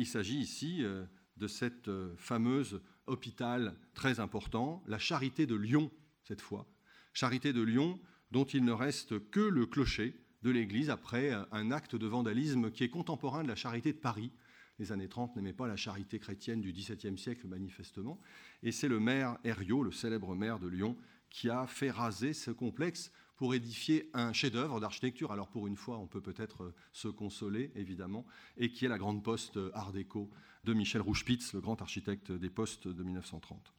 [0.00, 1.04] il s'agit ici euh,
[1.36, 5.90] de cette euh, fameuse hôpital très important, la Charité de Lyon,
[6.22, 6.66] cette fois.
[7.12, 11.96] Charité de Lyon, dont il ne reste que le clocher de l'église après un acte
[11.96, 14.32] de vandalisme qui est contemporain de la Charité de Paris.
[14.78, 18.18] Les années 30 n'aimaient pas la charité chrétienne du XVIIe siècle, manifestement.
[18.62, 20.96] Et c'est le maire Herriot, le célèbre maire de Lyon,
[21.28, 25.32] qui a fait raser ce complexe pour édifier un chef-d'œuvre d'architecture.
[25.32, 28.26] Alors pour une fois, on peut peut-être euh, se consoler, évidemment,
[28.58, 30.30] et qui est la grande poste euh, Art déco
[30.64, 33.72] de Michel Rouchepitz, le grand architecte des postes de 1930.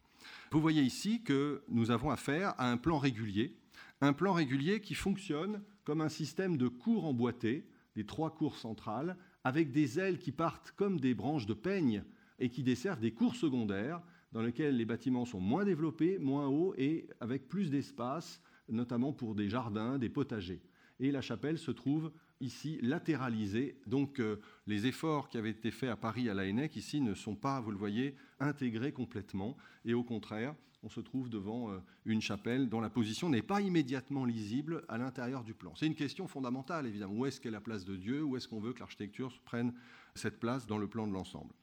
[0.52, 3.56] Vous voyez ici que nous avons affaire à un plan régulier,
[4.02, 9.18] un plan régulier qui fonctionne comme un système de cours emboîtés, des trois cours centrales,
[9.44, 12.04] avec des ailes qui partent comme des branches de peigne
[12.40, 16.74] et qui desservent des cours secondaires dans lesquels les bâtiments sont moins développés, moins hauts
[16.78, 20.62] et avec plus d'espace notamment pour des jardins, des potagers.
[21.00, 22.12] Et la chapelle se trouve
[22.42, 23.80] ici latéralisée.
[23.88, 27.36] Donc euh, les efforts qui avaient été faits à Paris à la ici ne sont
[27.36, 29.56] pas, vous le voyez, intégrés complètement.
[29.86, 33.62] Et au contraire, on se trouve devant euh, une chapelle dont la position n'est pas
[33.62, 35.74] immédiatement lisible à l'intérieur du plan.
[35.76, 37.14] C'est une question fondamentale, évidemment.
[37.14, 38.24] Où est-ce qu'est la place de Dieu?
[38.24, 39.74] Où est-ce qu'on veut que l'architecture prenne
[40.16, 41.54] cette place dans le plan de l'ensemble?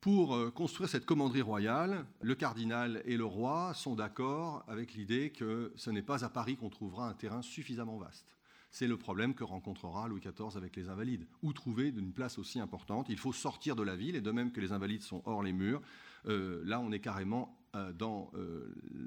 [0.00, 5.30] Pour euh, construire cette commanderie royale, le cardinal et le roi sont d'accord avec l'idée
[5.30, 8.36] que ce n'est pas à Paris qu'on trouvera un terrain suffisamment vaste.
[8.70, 11.26] C'est le problème que rencontrera Louis XIV avec les Invalides.
[11.42, 13.08] Où trouver une place aussi importante?
[13.08, 15.52] Il faut sortir de la ville, et de même que les Invalides sont hors les
[15.52, 15.80] murs,
[16.26, 18.30] euh, là on est carrément euh, dans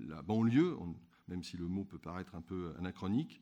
[0.08, 0.78] la banlieue,
[1.28, 3.42] même si le mot peut paraître un peu anachronique,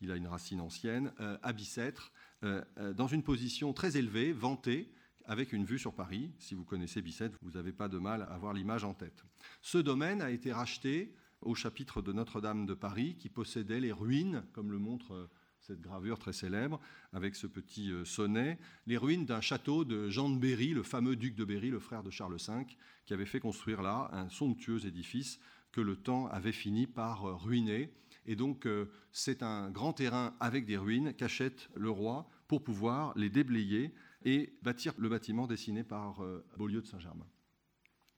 [0.00, 4.92] il a une racine ancienne, à Bicêtre, dans une position très élevée, vantée,
[5.26, 6.32] avec une vue sur Paris.
[6.38, 9.24] Si vous connaissez Bicêtre, vous n'avez pas de mal à avoir l'image en tête.
[9.62, 14.44] Ce domaine a été racheté au chapitre de Notre-Dame de Paris, qui possédait les ruines,
[14.52, 15.30] comme le montre euh,
[15.66, 16.78] cette gravure très célèbre,
[17.12, 21.16] avec ce petit euh, sonnet, les ruines d'un château de Jean de Berry, le fameux
[21.16, 22.66] duc de Berry, le frère de Charles V,
[23.06, 25.40] qui avait fait construire là un somptueux édifice
[25.72, 27.92] que le temps avait fini par euh, ruiner.
[28.26, 28.66] Et donc,
[29.12, 33.92] c'est un grand terrain avec des ruines qu'achète le roi pour pouvoir les déblayer
[34.24, 37.26] et bâtir le bâtiment dessiné par euh, Beaulieu de Saint-Germain.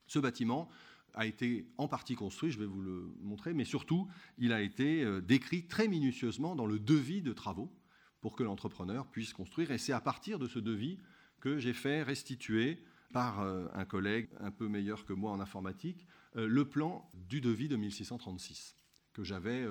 [0.06, 0.68] Ce bâtiment
[1.16, 4.06] a été en partie construit, je vais vous le montrer, mais surtout,
[4.38, 7.72] il a été euh, décrit très minutieusement dans le devis de travaux
[8.20, 9.70] pour que l'entrepreneur puisse construire.
[9.70, 10.98] Et c'est à partir de ce devis
[11.40, 16.06] que j'ai fait restituer par euh, un collègue un peu meilleur que moi en informatique
[16.34, 18.76] le plan du devis de 1636
[19.14, 19.64] que j'avais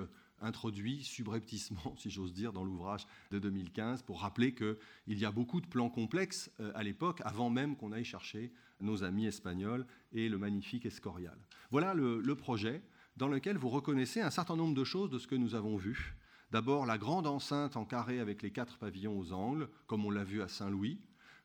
[0.45, 4.77] introduit subrepticement, si j'ose dire, dans l'ouvrage de 2015 pour rappeler qu'il
[5.07, 9.03] y a beaucoup de plans complexes euh, à l'époque, avant même qu'on aille chercher nos
[9.03, 11.37] amis espagnols et le magnifique Escorial.
[11.71, 12.81] Voilà le, projet
[13.17, 16.15] dans lequel vous reconnaissez un certain nombre de choses de ce que nous avons vu.
[16.51, 20.23] D'abord, la grande enceinte en carré avec les quatre pavillons aux angles, comme on l'a
[20.23, 20.99] vu à Saint-Louis,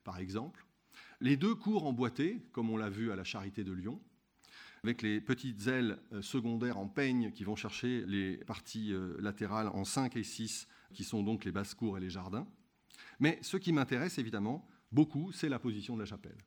[0.04, 0.66] par exemple.
[1.20, 4.00] Les deux cours emboîtés, comme on l'a vu à la Charité de Lyon
[4.82, 9.68] avec les petites ailes euh, secondaires en peigne qui vont chercher les parties euh, latérales
[9.68, 12.46] en 5 et 6, qui sont donc les basses-cours et les jardins.
[13.18, 16.38] Mais ce qui m'intéresse évidemment beaucoup, c'est la position de la chapelle.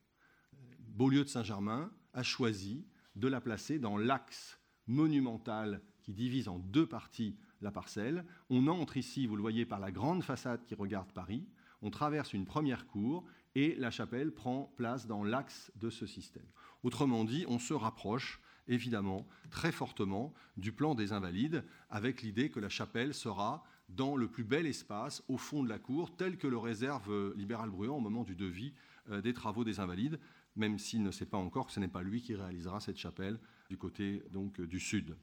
[0.80, 6.88] Beaulieu de Saint-Germain a choisi de la placer dans l'axe monumental qui divise en deux
[6.88, 8.26] parties la parcelle.
[8.50, 11.48] On entre ici, vous le voyez, par la grande façade qui regarde Paris.
[11.82, 16.48] On traverse une première cour et la chapelle prend place dans l'axe de ce système.
[16.84, 22.60] Autrement dit, on se rapproche évidemment très fortement du plan des invalides, avec l'idée que
[22.60, 26.48] la chapelle sera dans le plus bel espace au fond de la cour, tel que
[26.48, 28.74] le réserve Libéral Bruant au moment du devis
[29.10, 30.20] euh, des travaux des invalides,
[30.56, 33.40] même s'il ne sait pas encore que ce n'est pas lui qui réalisera cette chapelle
[33.70, 35.16] du côté donc du sud.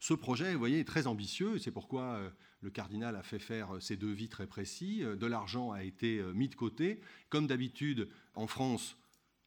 [0.00, 2.30] Ce projet, vous voyez, est très ambitieux, c'est pourquoi euh,
[2.60, 6.48] le cardinal a fait faire euh, ces devis très précis, de l'argent a été mis
[6.48, 7.00] de côté.
[7.28, 8.96] Comme d'habitude, en France,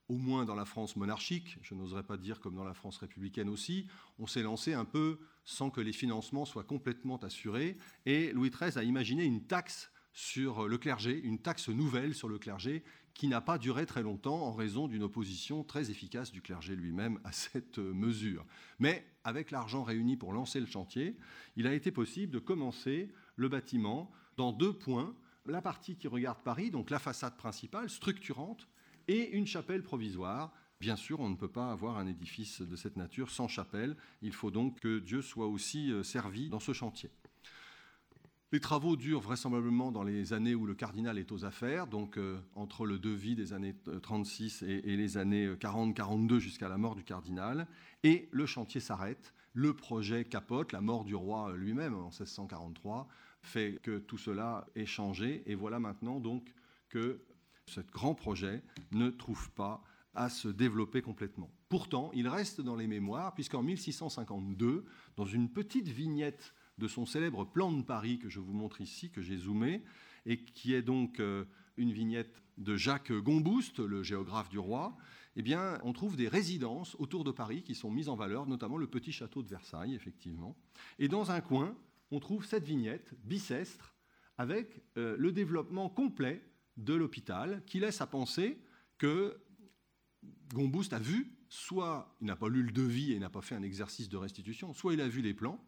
[0.09, 3.47] au moins dans la France monarchique, je n'oserais pas dire comme dans la France républicaine
[3.47, 8.49] aussi, on s'est lancé un peu sans que les financements soient complètement assurés, et Louis
[8.49, 12.83] XIII a imaginé une taxe sur le clergé, une taxe nouvelle sur le clergé,
[13.19, 17.19] qui n'a pas duré très longtemps en raison d'une opposition très efficace du clergé lui-même
[17.25, 18.45] à cette mesure.
[18.79, 21.17] Mais avec l'argent réuni pour lancer le chantier,
[21.57, 25.13] il a été possible de commencer le bâtiment dans deux points.
[25.45, 28.69] La partie qui regarde Paris, donc la façade principale, structurante,
[29.09, 30.53] et une chapelle provisoire.
[30.79, 33.97] Bien sûr, on ne peut pas avoir un édifice de cette nature sans chapelle.
[34.21, 37.09] Il faut donc que Dieu soit aussi euh, servi dans ce chantier.
[38.51, 42.39] Les travaux durent vraisemblablement dans les années où le cardinal est aux affaires, donc euh,
[42.55, 47.03] entre le devis des années 36 et, et les années 40-42 jusqu'à la mort du
[47.03, 47.67] cardinal.
[48.03, 53.07] Et le chantier s'arrête, le projet capote, la mort du roi lui-même en 1643
[53.41, 55.43] fait que tout cela est changé.
[55.45, 56.53] Et voilà maintenant donc
[56.89, 57.21] que
[57.67, 59.83] ce grand projet ne trouve pas
[60.15, 61.51] à se développer complètement.
[61.69, 64.85] Pourtant, il reste dans les mémoires, puisqu'en 1652,
[65.15, 69.11] dans une petite vignette de son célèbre plan de Paris que je vous montre ici,
[69.11, 69.83] que j'ai zoomé,
[70.25, 71.45] et qui est donc euh,
[71.77, 74.97] une vignette de Jacques Gomboust, le géographe du roi,
[75.35, 78.77] eh bien, on trouve des résidences autour de Paris qui sont mises en valeur, notamment
[78.77, 80.57] le petit château de Versailles, effectivement.
[80.97, 81.77] Et dans un coin,
[82.11, 83.95] on trouve cette vignette, Bicestre,
[84.37, 86.43] avec euh, le développement complet
[86.77, 88.57] de l'hôpital qui laisse à penser
[88.97, 89.39] que
[90.53, 93.63] Gomboust a vu, soit il n'a pas lu le devis et n'a pas fait un
[93.63, 95.63] exercice de restitution, soit il a vu les plans,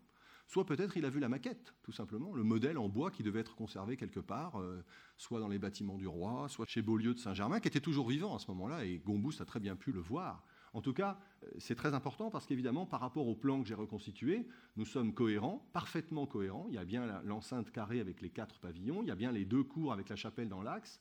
[0.51, 3.39] soit peut-être il a vu la maquette, tout simplement, le modèle en bois qui devait
[3.39, 4.83] être conservé quelque part, euh,
[5.15, 8.35] soit dans les bâtiments du roi, soit chez Beaulieu de Saint-Germain, qui était toujours vivant
[8.35, 10.43] à ce moment-là, et Gomboust a très bien pu le voir.
[10.73, 13.75] En tout cas, euh, c'est très important parce qu'évidemment, par rapport au plan que j'ai
[13.75, 16.65] reconstitué, nous sommes cohérents, parfaitement cohérents.
[16.67, 19.45] Il y a bien l'enceinte carrée avec les quatre pavillons, il y a bien les
[19.45, 20.99] deux cours avec la chapelle dans l'axe.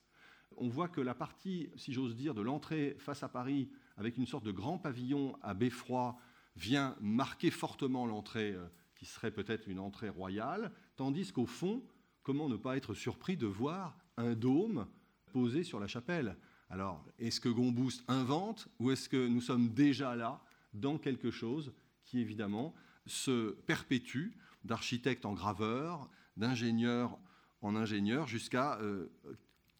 [0.58, 4.26] On voit que la partie, si j'ose dire, de l'entrée face à Paris, avec une
[4.26, 6.16] sorte de grand pavillon à beffroi,
[6.54, 8.66] vient marquer fortement l'entrée euh,
[9.00, 11.82] qui serait peut-être une entrée royale, tandis qu'au fond,
[12.22, 14.86] comment ne pas être surpris de voir un dôme
[15.32, 16.36] posé sur la chapelle?
[16.68, 21.72] Alors, est-ce que Gomboust invente ou est-ce que nous sommes déjà là dans quelque chose
[22.04, 22.74] qui, évidemment,
[23.06, 24.32] se perpétue
[24.64, 27.18] d'architecte en graveur, d'ingénieur
[27.62, 29.06] en ingénieur, jusqu'à euh,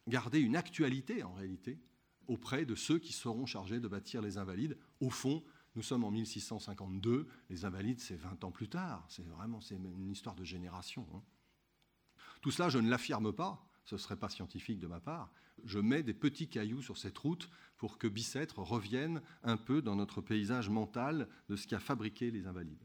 [0.07, 1.79] garder une actualité, en réalité,
[2.27, 4.79] auprès de ceux qui seront chargés de bâtir les Invalides.
[4.99, 5.43] Au fond,
[5.75, 9.05] nous sommes en 1652, les Invalides, c'est 20 ans plus tard.
[9.09, 11.07] C'est vraiment une histoire de génération.
[11.15, 11.21] Hein.
[12.41, 15.31] Tout cela, je ne l'affirme pas, ce ne serait pas scientifique de ma part,
[15.63, 19.95] je mets des petits cailloux sur cette route pour que Bicêtre revienne un peu dans
[19.95, 22.83] notre paysage mental de ce qui a fabriqué les invalides.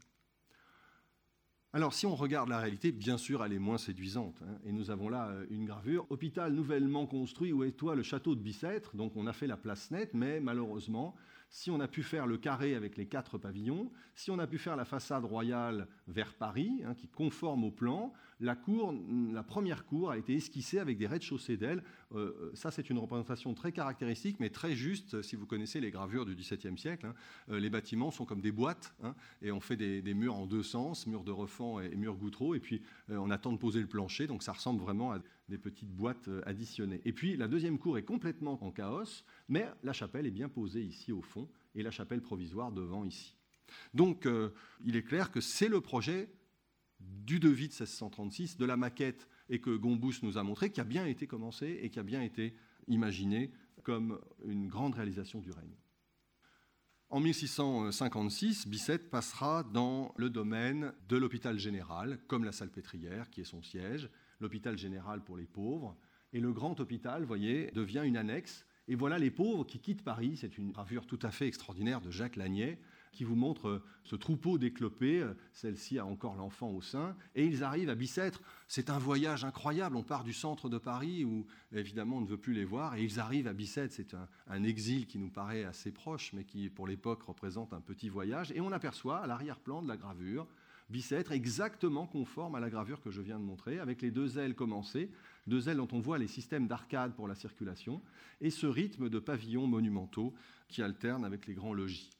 [1.73, 4.41] Alors, si on regarde la réalité, bien sûr, elle est moins séduisante.
[4.41, 4.57] Hein.
[4.63, 6.07] et nous avons là euh, une gravure.
[6.09, 8.95] Hôpital nouvellement construit, où est toi le château de Bicêtre?
[8.95, 11.15] Donc, on a fait la place nette, mais malheureusement,
[11.49, 14.57] si on a pu faire le carré avec les quatre pavillons, si on a pu
[14.57, 18.93] faire la façade royale vers Paris, hein, qui conforme au plan, la, cour,
[19.31, 21.83] la première cour a été esquissée avec des rez-de-chaussée d'ailes.
[22.13, 25.91] Euh, euh, ça, c'est une représentation très caractéristique, mais très juste, si vous connaissez les
[25.91, 27.07] gravures du XVIIe siècle.
[27.07, 27.15] Hein.
[27.49, 30.63] Euh, les bâtiments sont comme des boîtes, hein, et on fait des, murs en deux
[30.63, 34.25] sens, murs de refend et, murs goutreaux, et puis on attend de poser le plancher,
[34.25, 35.19] donc ça ressemble vraiment à
[35.49, 37.01] des petites boîtes additionnées.
[37.05, 40.81] Et puis la deuxième cour est complètement en chaos, mais la chapelle est bien posée
[40.81, 43.35] ici au fond, et la chapelle provisoire devant ici.
[43.93, 44.27] Donc
[44.83, 46.29] il est clair que c'est le projet
[47.27, 50.85] du devis de 1636, de la maquette et que Gomboust nous a montré, qui a
[50.85, 52.55] bien été commencé et qui a bien été
[52.87, 53.51] imaginé
[53.83, 55.75] comme une grande réalisation du règne.
[57.09, 63.45] En 1656, Bicêtre passera dans le domaine de l'hôpital général, comme la salpêtrière, qui est
[63.45, 64.09] son siège,
[64.39, 65.97] l'hôpital général pour les pauvres.
[66.31, 68.65] Et le grand hôpital, voyez, devient une annexe.
[68.87, 70.37] Et voilà les pauvres qui quittent Paris.
[70.37, 72.79] C'est une gravure tout à fait extraordinaire de Jacques Lagnet,
[73.11, 75.21] qui vous montre euh, ce troupeau d'éclopés.
[75.21, 77.15] Euh, celle-ci a encore l'enfant au sein.
[77.35, 78.41] Et ils arrivent à Bicêtre.
[78.67, 79.95] C'est un voyage incroyable.
[79.95, 82.95] On part du centre de Paris, où évidemment on ne veut plus les voir.
[82.95, 83.93] Et ils arrivent à Bicêtre.
[83.93, 88.09] C'est un, exil qui nous paraît assez proche, mais qui pour l'époque représente un petit
[88.09, 88.51] voyage.
[88.51, 90.47] Et on aperçoit à l'arrière-plan de la gravure
[90.89, 94.55] Bicêtre, exactement conforme à la gravure que je viens de montrer, avec les deux ailes
[94.55, 95.11] commencées,
[95.45, 98.01] deux ailes dont on voit les systèmes d'arcade pour la circulation,
[98.39, 100.33] et ce rythme de pavillons monumentaux
[100.69, 102.16] qui alternent avec les grands logis.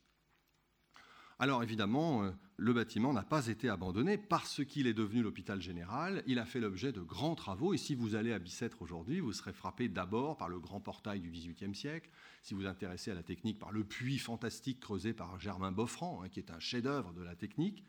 [1.39, 6.23] Alors évidemment, euh, le bâtiment n'a pas été abandonné parce qu'il est devenu l'hôpital général.
[6.26, 7.76] Il a fait l'objet de grands travaux.
[7.76, 11.19] Et si vous allez à Bicêtre aujourd'hui, vous serez frappé d'abord par le grand portail
[11.19, 12.10] du XVIIIe siècle.
[12.41, 16.23] Si vous vous intéressez à la technique, par le puits fantastique creusé par Germain Boffrand,
[16.23, 17.84] hein, qui est un chef-d'œuvre de la technique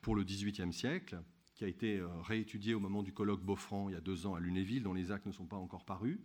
[0.00, 1.20] pour le XVIIIe siècle,
[1.56, 4.36] qui a été euh, réétudié au moment du colloque Boffrand il y a deux ans
[4.36, 6.20] à Lunéville, dont les actes ne sont pas encore parus.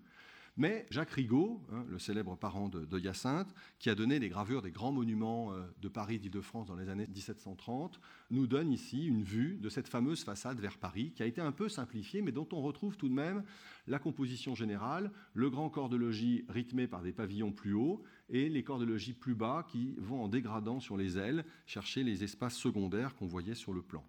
[0.59, 4.71] Mais Jacques Rigaud, hein, le célèbre parent de, Hyacinthe, qui a donné les gravures des
[4.71, 7.99] grands monuments euh, de Paris, d'Île-de-France dans les années 1730,
[8.31, 11.51] nous donne ici une vue de cette fameuse façade vers Paris, qui a été un
[11.51, 13.43] peu simplifiée, mais dont on retrouve tout de même
[13.85, 18.49] la composition générale, le grand corps de logis rythmé par des pavillons plus hauts, et
[18.49, 22.23] les corps de logis plus bas qui vont en dégradant sur les ailes chercher les
[22.23, 24.03] espaces secondaires qu'on voyait sur le plan.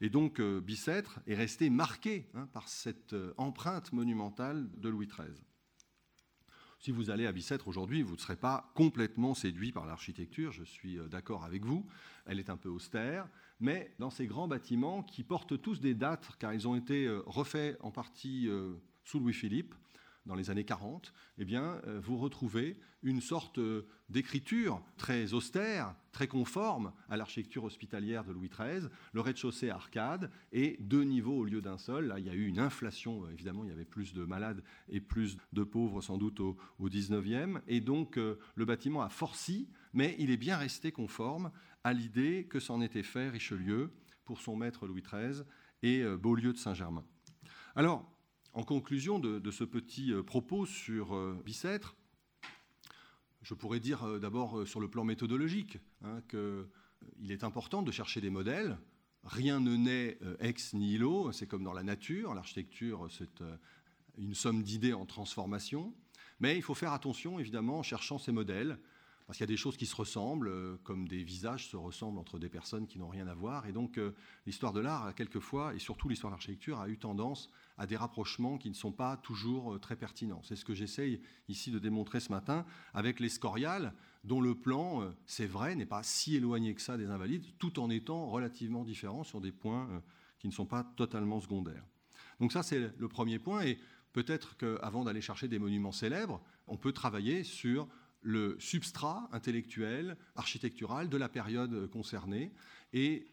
[0.00, 5.06] Et donc euh, Bicêtre est resté marqué hein, par cette euh, empreinte monumentale de Louis
[5.06, 5.49] XIII.
[6.80, 10.64] Si vous allez à Bicêtre aujourd'hui, vous ne serez pas complètement séduit par l'architecture, je
[10.64, 11.86] suis euh, d'accord avec vous.
[12.24, 13.28] Elle est un peu austère,
[13.60, 17.22] mais dans ces grands bâtiments qui portent tous des dates, car ils ont été euh,
[17.26, 18.72] refaits en partie euh,
[19.04, 19.74] sous Louis-Philippe,
[20.26, 25.94] dans les années 40, eh bien, euh, vous retrouvez une sorte euh, d'écriture très austère,
[26.12, 31.44] très conforme à l'architecture hospitalière de Louis XIII, le rez-de-chaussée arcade et deux niveaux au
[31.44, 32.08] lieu d'un seul.
[32.08, 34.62] Là, il y a eu une inflation, euh, évidemment, il y avait plus de malades
[34.88, 39.68] et plus de pauvres sans doute au, au 19e, et donc le bâtiment a forci,
[39.92, 41.50] mais il est bien resté conforme
[41.84, 43.90] à l'idée que s'en était fait Richelieu
[44.24, 45.44] pour son maître Louis XIII
[45.82, 47.04] et Beaulieu de Saint-Germain.
[47.74, 48.10] Alors,
[48.52, 51.96] en conclusion de, ce petit euh, propos sur euh, Bicêtre,
[53.42, 58.20] je pourrais dire euh, d'abord sur le plan méthodologique hein, qu'il est important de chercher
[58.20, 58.76] des modèles.
[59.24, 63.44] Rien ne naît ex nihilo, c'est comme dans la nature, l'architecture c'est
[64.16, 65.92] une somme d'idées en transformation,
[66.40, 68.78] mais il faut faire attention évidemment en cherchant ces modèles,
[69.30, 70.50] parce qu'il y a des choses qui se ressemblent,
[70.82, 74.00] comme des visages se ressemblent entre des personnes qui n'ont rien à voir, et donc
[74.44, 77.48] l'histoire de l'art, quelquefois, et surtout l'histoire de l'architecture, a eu tendance
[77.80, 80.42] à des rapprochements qui ne sont pas toujours euh, très pertinents.
[80.42, 85.00] C'est ce que j'essaye ici de démontrer ce matin avec les scoriales, dont le plan,
[85.00, 88.84] euh, c'est vrai, n'est pas si éloigné que ça des invalides, tout en étant relativement
[88.84, 90.00] différent sur des points euh,
[90.38, 91.86] qui ne sont pas totalement secondaires.
[92.38, 93.62] Donc ça, c'est le premier point.
[93.62, 93.78] Et
[94.12, 97.88] peut-être qu'avant d'aller chercher des monuments célèbres, on peut travailler sur
[98.22, 102.52] le substrat intellectuel, architectural de la période concernée
[102.92, 103.26] et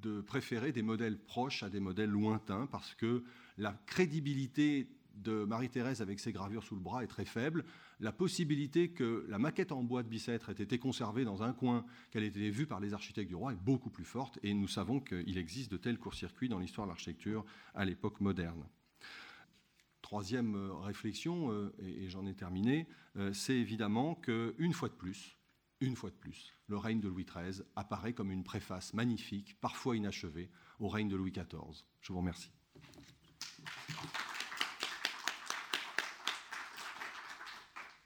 [0.00, 3.22] de préférer des modèles proches à des modèles lointains parce que
[3.58, 7.64] la crédibilité de Marie-Thérèse avec ses gravures sous le bras est très faible.
[7.98, 11.84] La possibilité que la maquette en bois de Bicêtre ait été conservée dans un coin,
[12.10, 14.38] qu'elle ait été vue par les architectes du roi, est beaucoup plus forte.
[14.42, 18.64] Et nous savons qu'il existe de tels courts-circuits dans l'histoire de l'architecture à l'époque moderne.
[20.10, 25.38] Troisième euh, réflexion, euh, et j'en ai terminé, euh, c'est évidemment qu'une fois de plus,
[25.80, 29.96] une fois de plus, le règne de Louis XIII apparaît comme une préface magnifique, parfois
[29.96, 31.84] inachevée, au règne de Louis XIV.
[32.00, 32.50] Je vous remercie.